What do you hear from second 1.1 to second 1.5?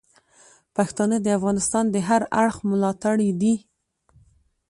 د